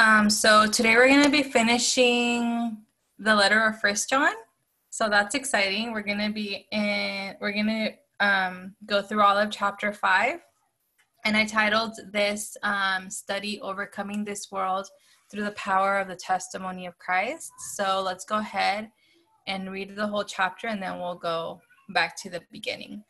[0.00, 2.78] Um, so today we're going to be finishing
[3.18, 4.32] the letter of First John.
[4.88, 5.92] So that's exciting.
[5.92, 7.34] We're going to be in.
[7.38, 10.40] We're going to um, go through all of chapter five,
[11.26, 14.88] and I titled this um, study "Overcoming This World
[15.30, 18.88] Through the Power of the Testimony of Christ." So let's go ahead
[19.46, 21.60] and read the whole chapter, and then we'll go
[21.90, 23.04] back to the beginning.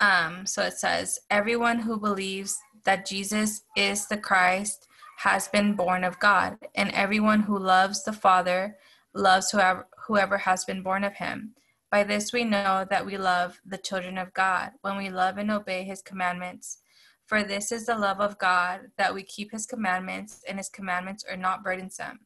[0.00, 4.86] Um, so it says, "Everyone who believes that Jesus is the Christ."
[5.22, 8.78] Has been born of God, and everyone who loves the Father
[9.12, 11.54] loves whoever, whoever has been born of him.
[11.90, 15.50] By this we know that we love the children of God, when we love and
[15.50, 16.78] obey his commandments.
[17.26, 21.22] For this is the love of God, that we keep his commandments, and his commandments
[21.30, 22.20] are not burdensome.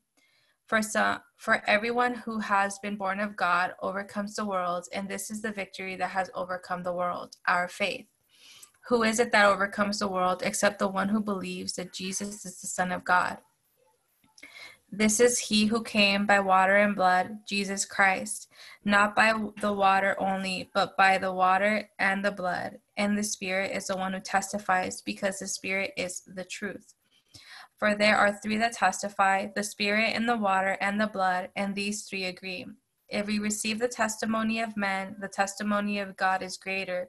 [0.66, 5.32] For, some, for everyone who has been born of God overcomes the world, and this
[5.32, 8.06] is the victory that has overcome the world, our faith.
[8.88, 12.60] Who is it that overcomes the world except the one who believes that Jesus is
[12.60, 13.38] the Son of God?
[14.92, 18.48] This is he who came by water and blood, Jesus Christ,
[18.84, 22.78] not by the water only, but by the water and the blood.
[22.96, 26.94] And the Spirit is the one who testifies, because the Spirit is the truth.
[27.76, 31.74] For there are three that testify the Spirit and the water and the blood, and
[31.74, 32.66] these three agree.
[33.08, 37.08] If we receive the testimony of men, the testimony of God is greater.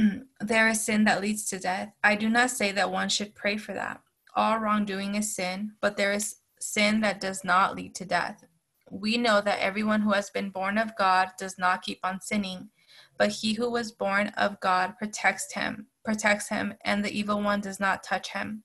[0.40, 1.92] there is sin that leads to death.
[2.02, 4.00] I do not say that one should pray for that.
[4.34, 8.44] All wrongdoing is sin, but there is sin that does not lead to death.
[8.90, 12.70] We know that everyone who has been born of God does not keep on sinning,
[13.18, 17.60] but he who was born of God protects him, protects him, and the evil one
[17.60, 18.64] does not touch him.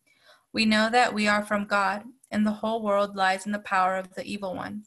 [0.53, 3.95] We know that we are from God, and the whole world lies in the power
[3.95, 4.83] of the evil one.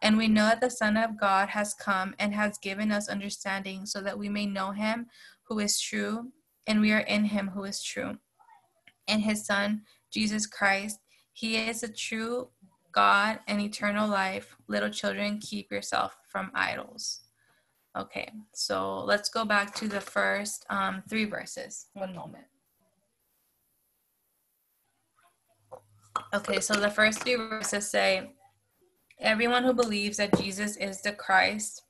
[0.00, 3.84] And we know that the Son of God has come and has given us understanding
[3.84, 5.06] so that we may know him
[5.48, 6.32] who is true,
[6.66, 8.18] and we are in him who is true.
[9.08, 11.00] and his Son, Jesus Christ,
[11.32, 12.48] he is a true
[12.92, 14.56] God and eternal life.
[14.66, 17.20] Little children, keep yourself from idols.
[17.96, 21.86] Okay, so let's go back to the first um, three verses.
[21.94, 22.44] One moment.
[26.34, 28.32] Okay, so the first three verses say,
[29.20, 31.82] Everyone who believes that Jesus is the Christ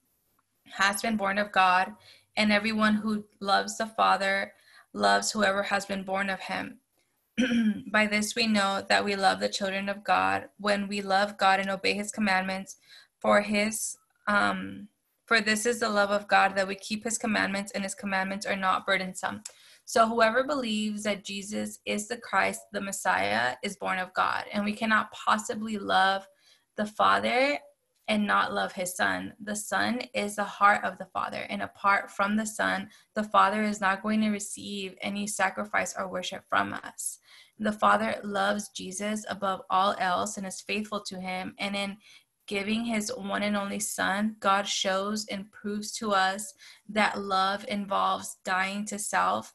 [0.70, 1.92] has been born of God,
[2.38, 4.52] and everyone who loves the Father
[4.94, 6.78] loves whoever has been born of him.
[7.92, 11.60] By this we know that we love the children of God when we love God
[11.60, 12.76] and obey his commandments
[13.20, 13.98] for his
[14.28, 14.88] um
[15.26, 18.46] for this is the love of God that we keep his commandments and his commandments
[18.46, 19.42] are not burdensome.
[19.84, 24.64] So whoever believes that Jesus is the Christ, the Messiah, is born of God and
[24.64, 26.26] we cannot possibly love
[26.76, 27.58] the Father
[28.08, 29.34] and not love his son.
[29.40, 33.62] The son is the heart of the father, and apart from the son, the father
[33.62, 37.18] is not going to receive any sacrifice or worship from us.
[37.58, 41.98] The father loves Jesus above all else and is faithful to him, and in
[42.46, 46.54] giving his one and only son, God shows and proves to us
[46.88, 49.54] that love involves dying to self,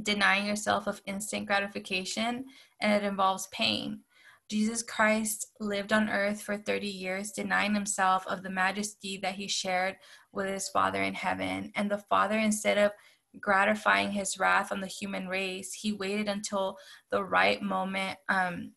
[0.00, 2.44] denying yourself of instant gratification,
[2.80, 4.02] and it involves pain.
[4.48, 9.48] Jesus Christ lived on earth for 30 years, denying himself of the majesty that he
[9.48, 9.96] shared
[10.32, 11.72] with his Father in heaven.
[11.74, 12.92] And the Father, instead of
[13.40, 16.78] gratifying his wrath on the human race, he waited until
[17.10, 18.72] the right moment um,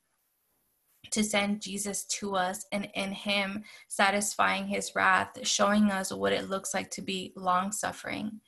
[1.11, 6.49] to send Jesus to us and in him satisfying his wrath, showing us what it
[6.49, 8.41] looks like to be long suffering.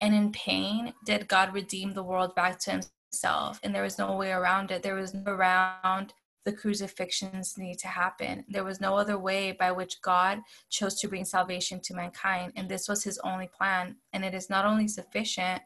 [0.00, 2.70] And in pain, did God redeem the world back to
[3.12, 3.58] himself?
[3.62, 4.82] And there was no way around it.
[4.82, 6.12] There was no around
[6.44, 8.44] the crucifixions need to happen.
[8.48, 10.40] There was no other way by which God
[10.70, 13.96] chose to bring salvation to mankind, and this was his only plan.
[14.12, 15.60] And it is not only sufficient,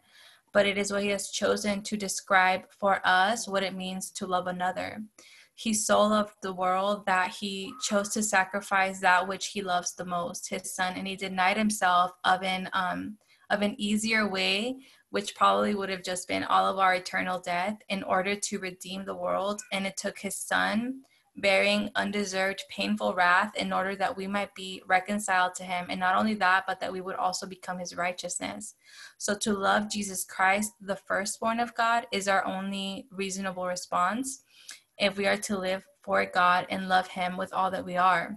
[0.52, 4.26] but it is what he has chosen to describe for us what it means to
[4.26, 5.02] love another.
[5.54, 10.04] he so loved the world that he chose to sacrifice that which he loves the
[10.04, 13.16] most, his son, and he denied himself of an um,
[13.50, 14.76] of an easier way,
[15.12, 19.04] which probably would have just been all of our eternal death, in order to redeem
[19.04, 19.62] the world.
[19.70, 21.02] And it took his son
[21.36, 26.14] bearing undeserved painful wrath in order that we might be reconciled to him and not
[26.14, 28.74] only that but that we would also become his righteousness
[29.16, 34.44] so to love jesus christ the firstborn of god is our only reasonable response
[34.98, 38.36] if we are to live for God and love Him with all that we are.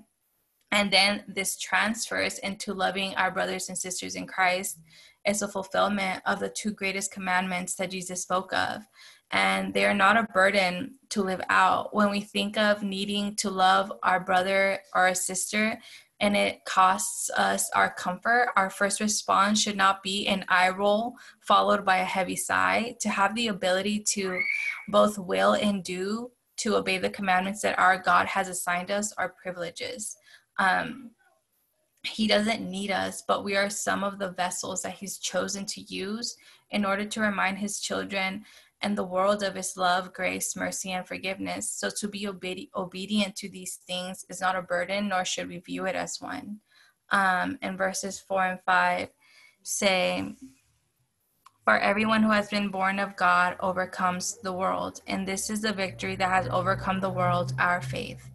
[0.76, 4.78] And then this transfers into loving our brothers and sisters in Christ
[5.26, 8.82] is a fulfillment of the two greatest commandments that Jesus spoke of.
[9.32, 11.96] And they are not a burden to live out.
[11.96, 15.80] When we think of needing to love our brother or a sister,
[16.20, 21.14] and it costs us our comfort, our first response should not be an eye roll
[21.40, 22.98] followed by a heavy sigh.
[23.00, 24.42] To have the ability to
[24.90, 29.36] both will and do to obey the commandments that our God has assigned us are
[29.42, 30.18] privileges.
[30.58, 31.12] Um,
[32.04, 35.82] he doesn't need us, but we are some of the vessels that He's chosen to
[35.82, 36.38] use
[36.70, 38.46] in order to remind His children
[38.82, 41.70] and the world of His love, grace, mercy, and forgiveness.
[41.70, 45.58] So to be obe- obedient to these things is not a burden, nor should we
[45.60, 46.60] view it as one.
[47.10, 49.10] Um, and verses four and five
[49.64, 50.36] say,
[51.64, 55.74] for everyone who has been born of God overcomes the world, and this is the
[55.74, 58.30] victory that has overcome the world, our faith.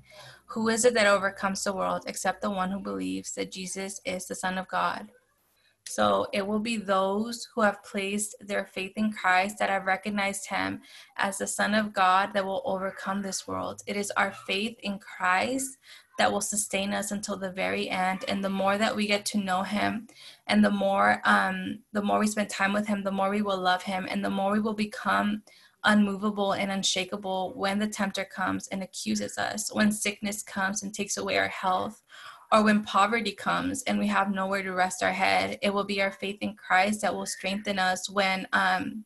[0.51, 4.27] Who is it that overcomes the world except the one who believes that Jesus is
[4.27, 5.09] the Son of God?
[5.87, 10.49] So it will be those who have placed their faith in Christ that have recognized
[10.49, 10.83] him
[11.17, 13.83] as the Son of God that will overcome this world.
[13.87, 15.79] It is our faith in Christ
[16.19, 19.39] that will sustain us until the very end and the more that we get to
[19.39, 20.07] know him
[20.49, 23.57] and the more um, the more we spend time with him the more we will
[23.57, 25.43] love him and the more we will become
[25.85, 31.17] unmovable and unshakable when the tempter comes and accuses us when sickness comes and takes
[31.17, 32.03] away our health
[32.53, 36.03] or when poverty comes and we have nowhere to rest our head it will be
[36.03, 39.05] our faith in christ that will strengthen us when um,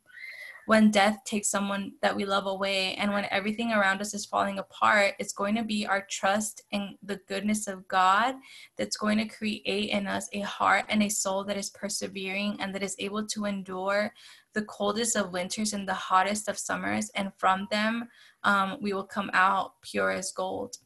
[0.66, 4.58] when death takes someone that we love away and when everything around us is falling
[4.58, 8.36] apart, it's going to be our trust in the goodness of God
[8.76, 12.74] that's going to create in us a heart and a soul that is persevering and
[12.74, 14.12] that is able to endure
[14.54, 17.10] the coldest of winters and the hottest of summers.
[17.14, 18.08] And from them,
[18.44, 20.76] um, we will come out pure as gold.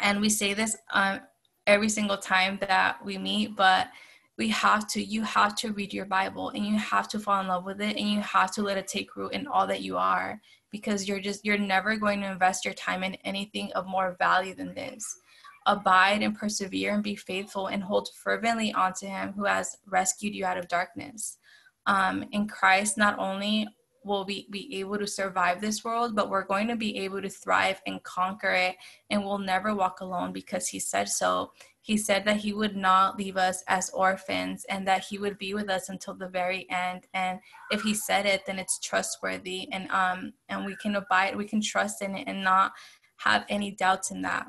[0.00, 1.20] And we say this um,
[1.66, 3.88] every single time that we meet, but
[4.36, 7.46] we have to you have to read your bible and you have to fall in
[7.46, 9.96] love with it and you have to let it take root in all that you
[9.96, 14.16] are because you're just you're never going to invest your time in anything of more
[14.18, 15.18] value than this
[15.66, 20.44] abide and persevere and be faithful and hold fervently onto him who has rescued you
[20.44, 21.38] out of darkness
[21.86, 23.66] um, in christ not only
[24.04, 27.28] will we be able to survive this world, but we're going to be able to
[27.28, 28.76] thrive and conquer it,
[29.10, 31.52] and we'll never walk alone because He said so.
[31.80, 35.54] He said that He would not leave us as orphans and that He would be
[35.54, 37.06] with us until the very end.
[37.14, 37.40] And
[37.70, 41.62] if He said it, then it's trustworthy, and um, and we can abide, we can
[41.62, 42.72] trust in it, and not
[43.16, 44.46] have any doubts in that.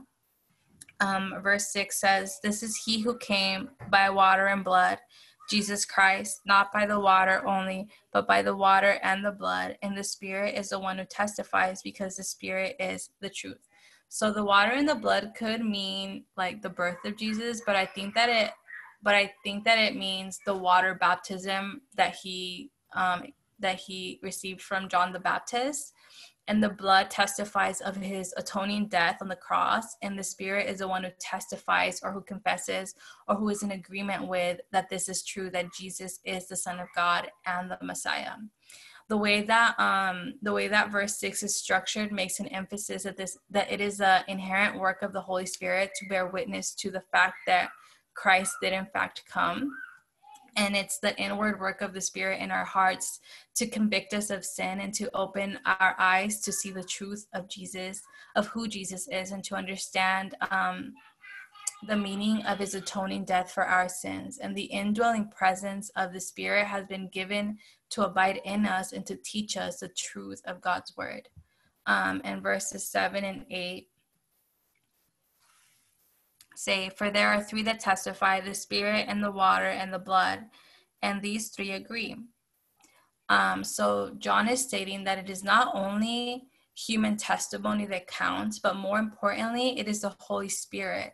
[0.99, 4.99] Um, verse six says, "This is He who came by water and blood."
[5.49, 9.77] Jesus Christ, not by the water only, but by the water and the blood.
[9.81, 13.67] And the Spirit is the one who testifies because the Spirit is the truth.
[14.09, 17.85] So the water and the blood could mean like the birth of Jesus, but I
[17.85, 18.51] think that it,
[19.03, 23.23] but I think that it means the water baptism that he um,
[23.59, 25.93] that he received from John the Baptist
[26.47, 30.79] and the blood testifies of his atoning death on the cross and the spirit is
[30.79, 32.95] the one who testifies or who confesses
[33.27, 36.79] or who is in agreement with that this is true that jesus is the son
[36.79, 38.35] of god and the messiah.
[39.07, 43.17] The way that um the way that verse 6 is structured makes an emphasis that
[43.17, 46.89] this that it is the inherent work of the holy spirit to bear witness to
[46.89, 47.69] the fact that
[48.15, 49.71] christ did in fact come
[50.55, 53.19] and it's the inward work of the spirit in our hearts
[53.55, 57.49] to convict us of sin and to open our eyes to see the truth of
[57.49, 58.01] jesus
[58.35, 60.93] of who jesus is and to understand um,
[61.87, 64.39] the meaning of his atoning death for our sins.
[64.39, 67.57] And the indwelling presence of the spirit has been given
[67.91, 71.29] to abide in us and to teach us the truth of god's word.
[71.85, 73.87] Um, and verses 7 and 8
[76.57, 80.45] say, For there are three that testify the Spirit and the water and the blood,
[81.01, 82.15] and these three agree.
[83.29, 88.75] Um, so John is stating that it is not only human testimony that counts, but
[88.75, 91.13] more importantly, it is the Holy Spirit.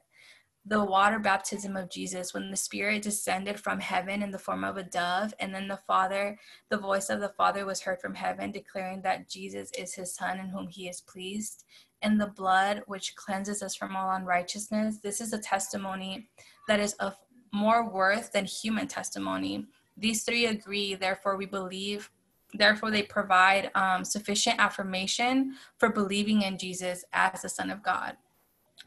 [0.66, 4.78] the water baptism of Jesus when the Spirit descended from heaven in the form of
[4.78, 6.38] a dove, and then the Father,
[6.70, 10.40] the voice of the Father was heard from heaven declaring that Jesus is his Son
[10.40, 11.66] in whom he is pleased,
[12.02, 14.98] and the blood which cleanses us from all unrighteousness.
[14.98, 16.28] This is a testimony
[16.68, 17.16] that is of
[17.54, 19.66] more worth than human testimony.
[19.98, 22.10] These three agree, therefore, we believe.
[22.54, 28.18] Therefore, they provide um, sufficient affirmation for believing in Jesus as the Son of God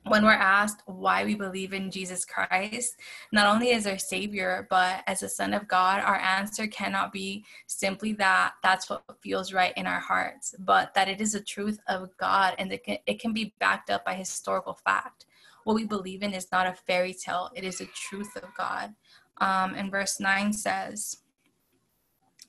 [0.07, 2.97] when we're asked why we believe in Jesus Christ,
[3.33, 7.45] not only as our Savior, but as a Son of God, our answer cannot be
[7.67, 11.79] simply that that's what feels right in our hearts, but that it is a truth
[11.89, 15.27] of God and it can, it can be backed up by historical fact.
[15.65, 18.95] What we believe in is not a fairy tale, it is a truth of God.
[19.39, 21.17] Um, and verse 9 says,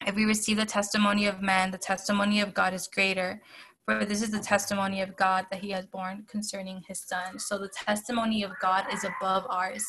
[0.06, 3.42] if we receive the testimony of men, the testimony of God is greater.
[3.86, 7.38] For this is the testimony of God that he has borne concerning his son.
[7.38, 9.86] So the testimony of God is above ours.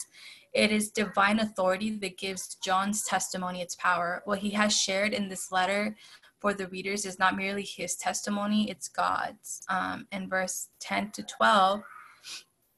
[0.53, 4.21] It is divine authority that gives John's testimony its power.
[4.27, 5.97] What he has shared in this letter
[6.41, 9.63] for the readers is not merely his testimony, it's God's.
[9.71, 11.83] Um, in verse 10 to 12,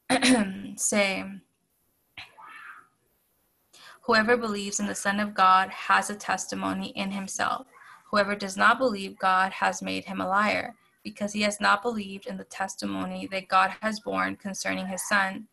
[0.77, 1.25] say,
[4.03, 7.67] Whoever believes in the Son of God has a testimony in himself.
[8.09, 12.27] Whoever does not believe God has made him a liar because he has not believed
[12.27, 15.47] in the testimony that God has borne concerning his Son.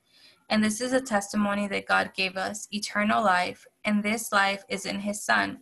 [0.48, 4.86] And this is a testimony that God gave us eternal life, and this life is
[4.86, 5.58] in his Son.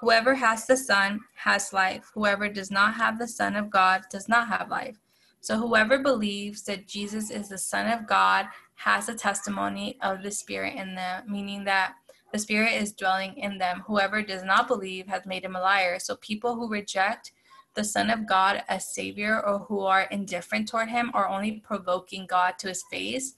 [0.00, 2.10] Whoever has the Son has life.
[2.14, 4.98] Whoever does not have the Son of God does not have life.
[5.40, 10.30] So whoever believes that Jesus is the Son of God has a testimony of the
[10.30, 11.94] Spirit in them, meaning that
[12.32, 13.82] the Spirit is dwelling in them.
[13.86, 15.98] Whoever does not believe has made him a liar.
[15.98, 17.32] So people who reject
[17.74, 22.26] the Son of God as Savior or who are indifferent toward Him are only provoking
[22.26, 23.34] God to His face.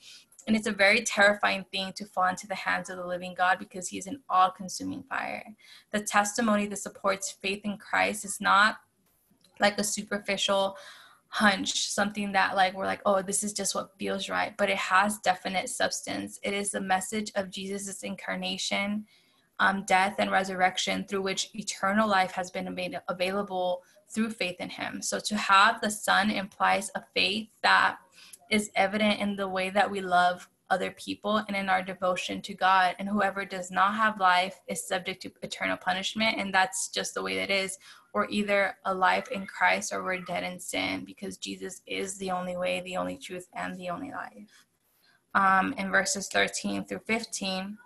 [0.47, 3.59] And it's a very terrifying thing to fall into the hands of the living God
[3.59, 5.45] because He is an all consuming fire.
[5.91, 8.77] The testimony that supports faith in Christ is not
[9.61, 10.77] like a superficial
[11.29, 14.77] hunch, something that like we're like, oh, this is just what feels right, but it
[14.77, 16.39] has definite substance.
[16.45, 19.07] It is the message of Jesus' incarnation,
[19.59, 24.71] um, death, and resurrection through which eternal life has been made available through faith in
[24.71, 25.03] him.
[25.03, 27.97] So to have the Son implies a faith that
[28.51, 32.55] is evident in the way that we love other people and in our devotion to
[32.55, 32.97] God.
[32.99, 36.39] And whoever does not have life is subject to eternal punishment.
[36.39, 37.79] And that's just the way it is.
[38.13, 42.57] We're either alive in Christ or we're dead in sin because Jesus is the only
[42.57, 44.67] way, the only truth, and the only life.
[45.35, 47.77] Um, in verses 13 through 15,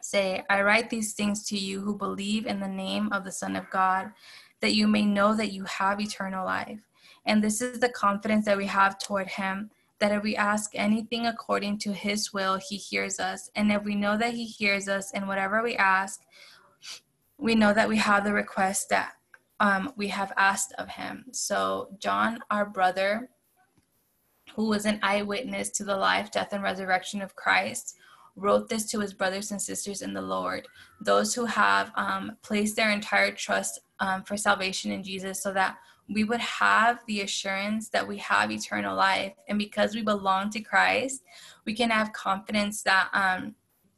[0.00, 3.56] say, I write these things to you who believe in the name of the Son
[3.56, 4.12] of God
[4.60, 6.80] that you may know that you have eternal life.
[7.26, 11.26] And this is the confidence that we have toward him that if we ask anything
[11.26, 13.50] according to his will, he hears us.
[13.54, 16.22] And if we know that he hears us in whatever we ask,
[17.36, 19.12] we know that we have the request that
[19.60, 21.26] um, we have asked of him.
[21.32, 23.28] So, John, our brother,
[24.56, 27.96] who was an eyewitness to the life, death, and resurrection of Christ,
[28.36, 30.66] wrote this to his brothers and sisters in the Lord,
[31.00, 35.76] those who have um, placed their entire trust um, for salvation in Jesus so that
[36.08, 39.32] we would have the assurance that we have eternal life.
[39.48, 41.22] And because we belong to Christ,
[41.64, 43.54] we can have confidence that um,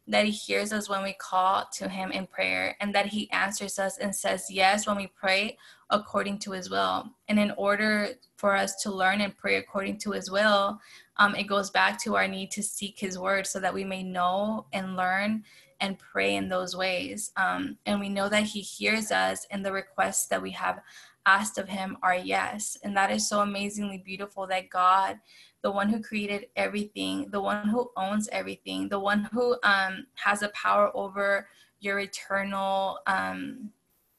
[0.08, 3.78] that he hears us when we call to him in prayer and that he answers
[3.78, 5.56] us and says yes when we pray
[5.92, 7.08] according to his will.
[7.28, 10.80] And in order for us to learn and pray according to his will,
[11.18, 14.02] um, it goes back to our need to seek his word so that we may
[14.02, 15.44] know and learn
[15.82, 17.32] and pray in those ways.
[17.36, 20.80] Um, and we know that He hears us, and the requests that we have
[21.26, 22.78] asked of Him are yes.
[22.84, 25.18] And that is so amazingly beautiful that God,
[25.60, 30.42] the one who created everything, the one who owns everything, the one who um, has
[30.42, 31.48] a power over
[31.80, 33.70] your eternal, um,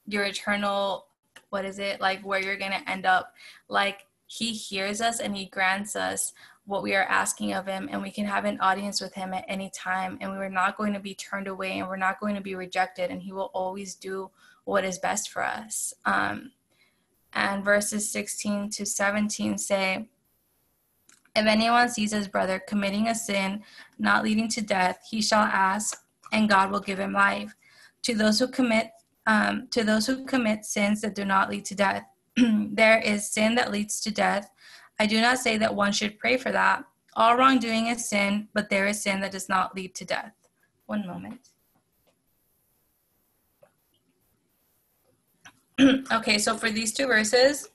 [0.06, 1.08] your eternal,
[1.54, 3.34] what is it like, where you're gonna end up,
[3.70, 6.34] like He hears us and He grants us
[6.66, 9.46] what we are asking of him and we can have an audience with him at
[9.48, 12.42] any time and we're not going to be turned away and we're not going to
[12.42, 14.30] be rejected and he will always do
[14.64, 15.94] what is best for us.
[16.06, 16.52] Um,
[17.34, 20.08] and verses 16 to 17 say
[21.36, 23.64] if anyone sees his brother committing a sin
[23.98, 25.98] not leading to death he shall ask
[26.32, 27.54] and god will give him life.
[28.04, 28.92] To those who commit
[29.26, 32.06] um, to those who commit sins that do not lead to death
[32.38, 34.50] there is sin that leads to death
[35.00, 36.84] I do not say that one should pray for that.
[37.16, 40.34] All wrongdoing is sin, but there is sin that does not lead to death.
[40.86, 41.50] One moment.
[46.12, 47.70] okay, so for these two verses,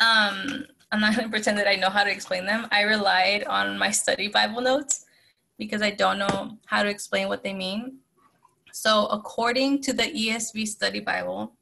[0.00, 2.66] um, I'm not going to pretend that I know how to explain them.
[2.70, 5.06] I relied on my study Bible notes
[5.58, 7.98] because I don't know how to explain what they mean.
[8.72, 11.52] So, according to the ESV Study Bible,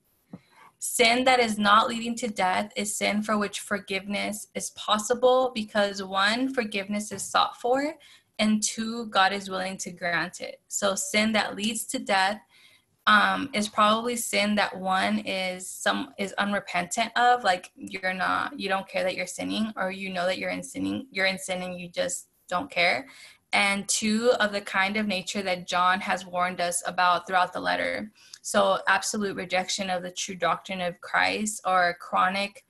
[0.78, 6.02] sin that is not leading to death is sin for which forgiveness is possible because
[6.02, 7.94] one, forgiveness is sought for,
[8.38, 10.60] and two, God is willing to grant it.
[10.68, 12.40] So, sin that leads to death
[13.08, 18.68] um, is probably sin that one is some is unrepentant of, like you're not, you
[18.68, 21.60] don't care that you're sinning, or you know that you're in sinning, you're in sin,
[21.62, 23.06] and you just don't care
[23.52, 27.60] and two of the kind of nature that John has warned us about throughout the
[27.60, 28.10] letter.
[28.42, 32.64] So, absolute rejection of the true doctrine of Christ, or chronic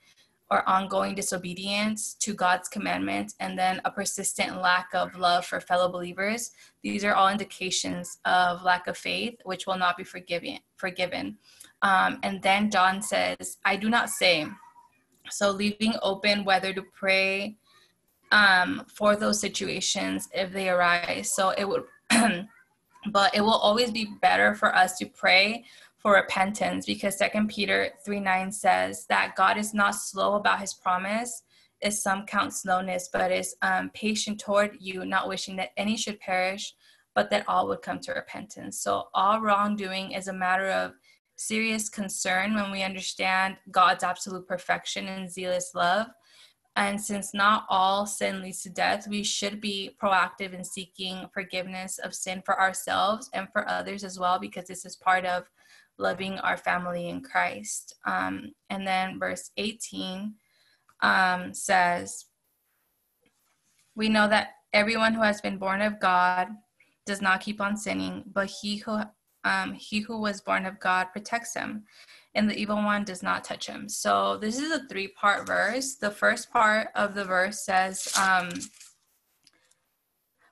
[0.53, 5.89] or ongoing disobedience to God's commandments, and then a persistent lack of love for fellow
[5.89, 6.51] believers.
[6.83, 10.59] These are all indications of lack of faith, which will not be forgiven.
[10.77, 11.39] Forgiven.
[11.83, 14.49] Um, and then John says, "I do not say."
[15.31, 17.57] So, leaving open whether to pray
[18.33, 21.33] um, for those situations if they arise.
[21.35, 21.85] So it would,
[23.11, 25.65] but it will always be better for us to pray
[25.99, 30.75] for repentance because Second Peter 3 9 says that God is not slow about his
[30.75, 31.43] promise,
[31.83, 36.21] as some count slowness, but is um, patient toward you, not wishing that any should
[36.21, 36.75] perish,
[37.15, 38.81] but that all would come to repentance.
[38.81, 40.93] So all wrongdoing is a matter of
[41.37, 46.09] serious concern when we understand God's absolute perfection and zealous love
[46.77, 51.99] and since not all sin leads to death, we should be proactive in seeking forgiveness
[51.99, 55.45] of sin for ourselves and for others as well, because this is part of
[55.99, 57.95] loving our family in Christ.
[58.07, 60.35] Um, and then verse 18
[61.03, 62.27] um, says,
[63.97, 66.49] We know that everyone who has been born of God
[67.05, 69.01] does not keep on sinning, but he who
[69.43, 71.85] um, he who was born of God protects him
[72.35, 73.89] and the evil one does not touch him.
[73.89, 75.97] So this is a three part verse.
[75.97, 78.51] The first part of the verse says, um,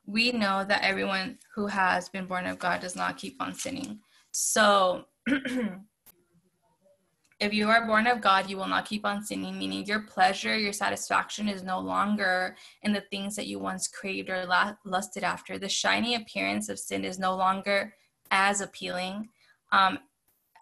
[0.06, 4.00] We know that everyone who has been born of God does not keep on sinning.
[4.32, 5.04] So
[7.40, 10.58] if you are born of God, you will not keep on sinning, meaning your pleasure,
[10.58, 14.46] your satisfaction is no longer in the things that you once craved or
[14.84, 15.58] lusted after.
[15.58, 17.94] The shiny appearance of sin is no longer
[18.32, 19.28] as appealing.
[19.70, 20.00] Um,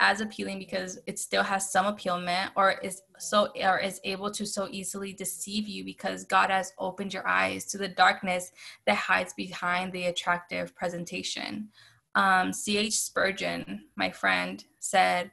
[0.00, 4.46] as appealing because it still has some appealment or is so or is able to
[4.46, 8.52] so easily deceive you because God has opened your eyes to the darkness
[8.86, 11.68] that hides behind the attractive presentation.
[12.14, 12.98] Um, C.H.
[12.98, 15.30] Spurgeon, my friend, said,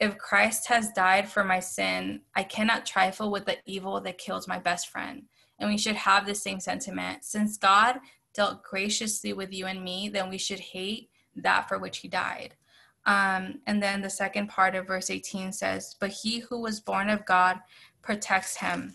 [0.00, 4.46] If Christ has died for my sin, I cannot trifle with the evil that kills
[4.46, 5.22] my best friend.
[5.58, 7.24] And we should have the same sentiment.
[7.24, 8.00] Since God
[8.34, 12.54] dealt graciously with you and me, then we should hate that for which he died.
[13.06, 17.08] Um, and then the second part of verse 18 says, But he who was born
[17.08, 17.60] of God
[18.02, 18.94] protects him.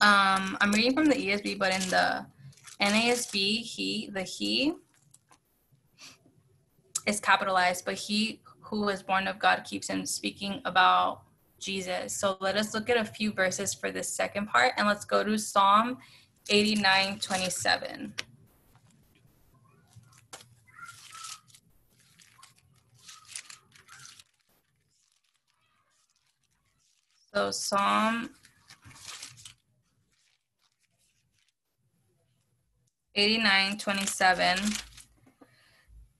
[0.00, 2.26] Um, I'm reading from the ESV, but in the
[2.80, 4.74] NASB, he, the he
[7.06, 11.22] is capitalized, but he who was born of God keeps him speaking about
[11.60, 12.14] Jesus.
[12.14, 15.22] So let us look at a few verses for this second part, and let's go
[15.22, 15.98] to Psalm
[16.48, 18.14] 89 27.
[27.34, 28.30] So Psalm
[33.14, 34.58] 89 27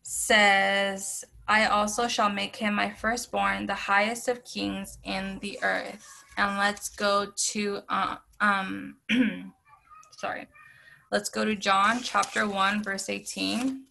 [0.03, 6.07] says, I also shall make him my firstborn, the highest of kings in the earth.
[6.37, 8.97] And let's go to, uh, um,
[10.19, 10.47] sorry,
[11.11, 13.85] let's go to John chapter 1, verse 18.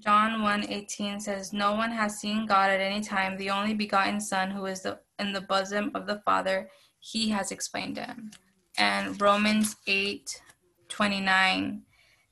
[0.00, 3.36] John 1:18 says, "No one has seen God at any time.
[3.36, 7.52] The only begotten Son, who is the, in the bosom of the Father, He has
[7.52, 8.30] explained him."
[8.78, 11.82] And Romans 8:29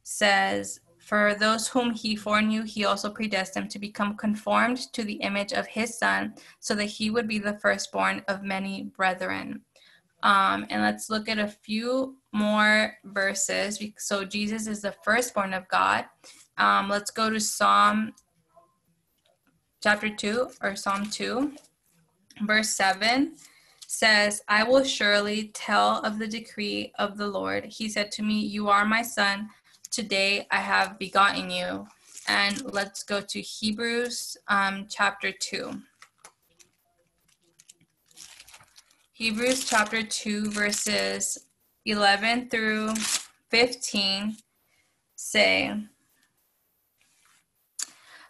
[0.02, 5.52] says, "For those whom He foreknew, He also predestined to become conformed to the image
[5.52, 9.62] of His Son, so that He would be the firstborn of many brethren."
[10.22, 13.82] Um, and let's look at a few more verses.
[13.98, 16.04] So Jesus is the firstborn of God.
[16.56, 18.12] Um, let's go to Psalm
[19.82, 21.52] chapter 2 or Psalm 2,
[22.42, 23.34] verse 7
[23.88, 27.64] says, I will surely tell of the decree of the Lord.
[27.64, 29.48] He said to me, You are my son.
[29.90, 31.86] Today I have begotten you.
[32.28, 35.80] And let's go to Hebrews um, chapter 2.
[39.12, 41.47] Hebrews chapter 2, verses
[41.84, 42.94] 11 through
[43.50, 44.36] 15
[45.16, 45.74] say,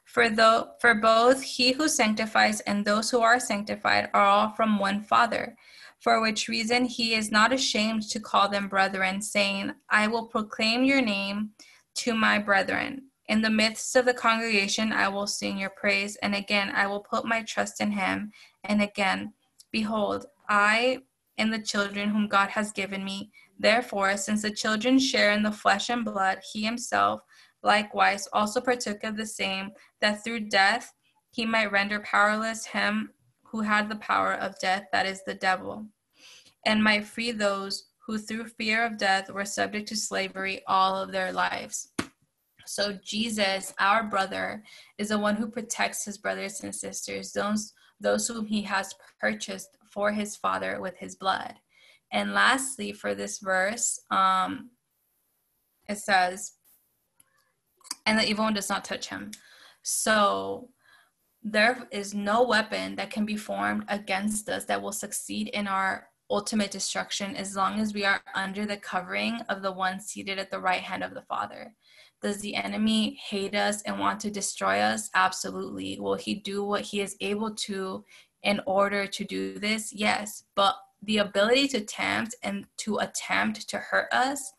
[0.04, 4.78] For though for both he who sanctifies and those who are sanctified are all from
[4.78, 5.56] one Father,
[6.00, 10.84] for which reason he is not ashamed to call them brethren, saying, I will proclaim
[10.84, 11.50] your name
[11.96, 13.02] to my brethren.
[13.28, 16.16] In the midst of the congregation, I will sing your praise.
[16.22, 18.32] And again, I will put my trust in him.
[18.64, 19.34] And again,
[19.70, 21.00] behold, I
[21.38, 23.30] and the children whom God has given me.
[23.58, 27.20] Therefore, since the children share in the flesh and blood, he himself
[27.62, 29.70] likewise also partook of the same,
[30.00, 30.92] that through death
[31.30, 33.10] he might render powerless him
[33.42, 35.86] who had the power of death, that is the devil,
[36.66, 41.12] and might free those who through fear of death were subject to slavery all of
[41.12, 41.88] their lives.
[42.66, 44.62] So Jesus, our brother,
[44.98, 49.77] is the one who protects his brothers and sisters, those, those whom he has purchased
[49.98, 51.54] for his father with his blood.
[52.12, 54.70] And lastly, for this verse, um,
[55.88, 56.52] it says,
[58.06, 59.32] and the evil one does not touch him.
[59.82, 60.68] So
[61.42, 66.06] there is no weapon that can be formed against us that will succeed in our
[66.30, 70.52] ultimate destruction as long as we are under the covering of the one seated at
[70.52, 71.74] the right hand of the Father.
[72.22, 75.10] Does the enemy hate us and want to destroy us?
[75.16, 75.98] Absolutely.
[75.98, 78.04] Will he do what he is able to
[78.42, 79.92] in order to do this?
[79.92, 80.44] Yes.
[80.54, 84.52] But the ability to tempt and to attempt to hurt us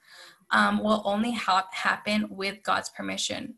[0.52, 3.56] um, will only ha- happen with God's permission.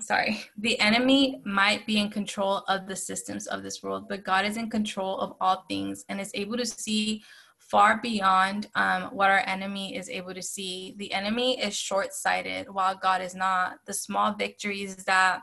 [0.00, 4.46] Sorry, the enemy might be in control of the systems of this world, but God
[4.46, 7.22] is in control of all things and is able to see
[7.58, 10.94] far beyond um, what our enemy is able to see.
[10.96, 13.76] The enemy is short sighted while God is not.
[13.86, 15.42] The small victories that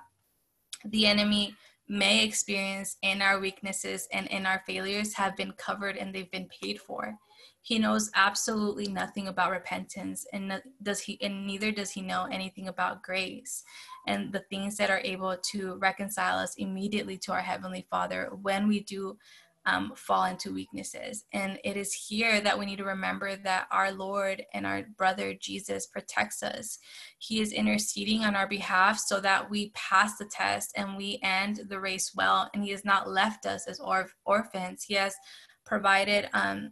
[0.83, 1.55] the enemy
[1.89, 6.47] may experience in our weaknesses and in our failures have been covered and they've been
[6.61, 7.17] paid for.
[7.61, 12.67] He knows absolutely nothing about repentance and does he and neither does he know anything
[12.67, 13.63] about grace
[14.07, 18.67] and the things that are able to reconcile us immediately to our heavenly Father when
[18.67, 19.17] we do
[19.69, 21.25] um, fall into weaknesses.
[21.33, 25.33] And it is here that we need to remember that our Lord and our brother
[25.39, 26.79] Jesus protects us.
[27.19, 31.61] He is interceding on our behalf so that we pass the test and we end
[31.69, 32.49] the race well.
[32.53, 34.83] And He has not left us as or- orphans.
[34.87, 35.15] He has
[35.65, 36.71] provided um,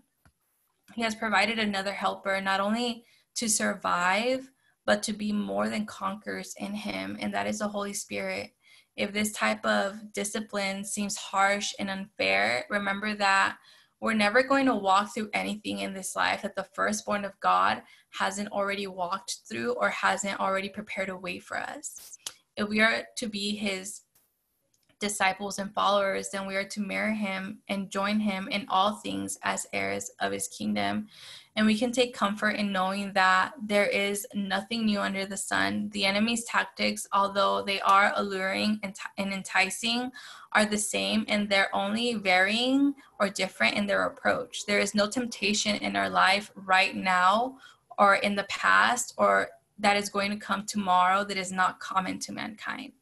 [0.95, 3.03] He has provided another helper, not only
[3.35, 4.49] to survive,
[4.85, 8.51] but to be more than conquerors in Him, and that is the Holy Spirit
[8.97, 13.57] if this type of discipline seems harsh and unfair, remember that
[13.99, 17.81] we're never going to walk through anything in this life that the firstborn of God
[18.19, 22.17] hasn't already walked through or hasn't already prepared a way for us.
[22.55, 24.01] If we are to be his
[24.99, 29.37] disciples and followers, then we are to mirror him and join him in all things
[29.43, 31.07] as heirs of his kingdom.
[31.55, 35.89] And we can take comfort in knowing that there is nothing new under the sun.
[35.91, 40.11] The enemy's tactics, although they are alluring and, enticing,
[40.53, 44.65] are the same and they're only varying or different in their approach.
[44.65, 47.57] There is no temptation in our life right now
[47.97, 52.19] or in the past or that is going to come tomorrow that is not common
[52.19, 52.93] to mankind.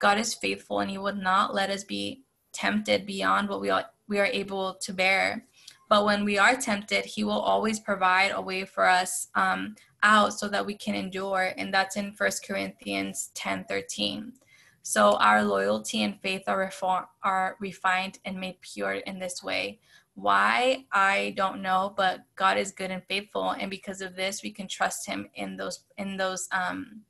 [0.00, 3.86] God is faithful and He would not let us be tempted beyond what we are,
[4.08, 5.46] we are able to bear.
[5.88, 10.32] But when we are tempted, He will always provide a way for us um, out
[10.34, 11.52] so that we can endure.
[11.56, 14.32] And that's in First Corinthians 10 13.
[14.82, 19.78] So our loyalty and faith are, reform, are refined and made pure in this way.
[20.14, 24.50] Why I don't know, but God is good and faithful, and because of this, we
[24.50, 27.02] can trust Him in those in those um,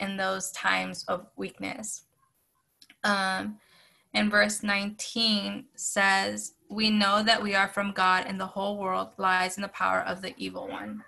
[0.00, 2.02] in those times of weakness.
[3.04, 3.58] Um,
[4.12, 9.10] and verse 19 says, We know that we are from God, and the whole world
[9.18, 11.04] lies in the power of the evil one.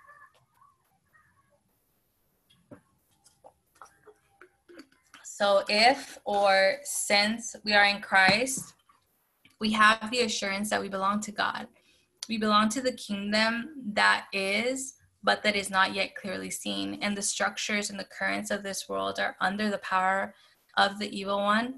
[5.24, 8.74] So, if or since we are in Christ,
[9.58, 11.66] we have the assurance that we belong to God.
[12.28, 16.98] We belong to the kingdom that is but that is not yet clearly seen.
[17.00, 20.34] And the structures and the currents of this world are under the power
[20.76, 21.76] of the evil one,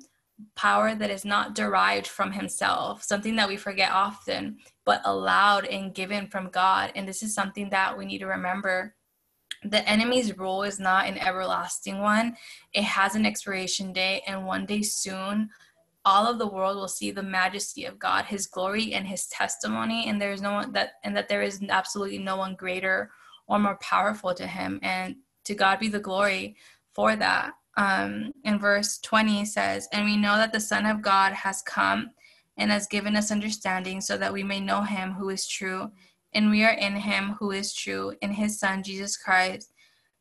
[0.55, 5.95] power that is not derived from himself, something that we forget often, but allowed and
[5.95, 6.93] given from God.
[6.95, 8.95] And this is something that we need to remember.
[9.63, 12.37] The enemy's rule is not an everlasting one,
[12.73, 15.49] it has an expiration date, and one day soon,
[16.05, 20.07] all of the world will see the majesty of God, his glory and his testimony,
[20.07, 23.11] and there is no one that and that there is absolutely no one greater
[23.47, 24.79] or more powerful to him.
[24.83, 26.57] And to God be the glory
[26.95, 27.53] for that.
[27.77, 32.11] Um, in verse 20 says, And we know that the Son of God has come
[32.57, 35.91] and has given us understanding so that we may know him who is true.
[36.33, 39.73] And we are in him who is true, in his Son, Jesus Christ.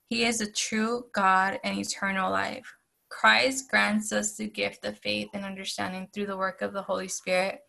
[0.09, 2.71] He is a true God and eternal life.
[3.09, 7.07] Christ grants us the gift of faith and understanding through the work of the Holy
[7.07, 7.59] Spirit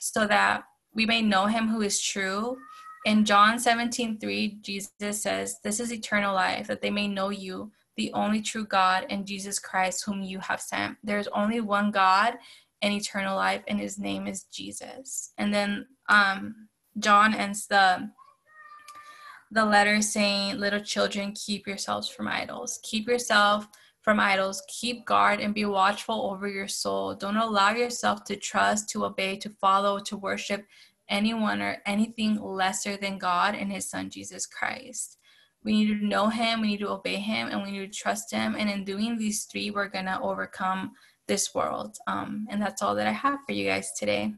[0.00, 2.56] so that we may know him who is true.
[3.04, 7.70] In John 17, 3, Jesus says, This is eternal life, that they may know you,
[7.96, 10.96] the only true God, and Jesus Christ, whom you have sent.
[11.04, 12.34] There is only one God
[12.80, 15.32] and eternal life, and his name is Jesus.
[15.36, 18.10] And then um, John ends the
[19.50, 22.80] the letter saying, Little children, keep yourselves from idols.
[22.82, 23.68] Keep yourself
[24.00, 24.62] from idols.
[24.68, 27.14] Keep guard and be watchful over your soul.
[27.14, 30.66] Don't allow yourself to trust, to obey, to follow, to worship
[31.08, 35.18] anyone or anything lesser than God and His Son, Jesus Christ.
[35.62, 38.32] We need to know Him, we need to obey Him, and we need to trust
[38.32, 38.54] Him.
[38.58, 40.92] And in doing these three, we're going to overcome
[41.26, 41.96] this world.
[42.06, 44.34] Um, and that's all that I have for you guys today.